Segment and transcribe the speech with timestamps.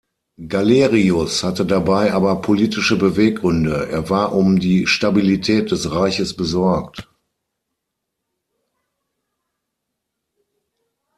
[0.47, 7.07] Galerius hatte dabei aber politische Beweggründe; er war um die Stabilität des Reiches besorgt.